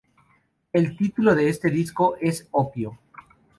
El 0.73 0.97
título 0.97 1.35
de 1.35 1.47
este 1.49 1.69
disco 1.69 2.15
es 2.19 2.47
"Opio". 2.49 2.97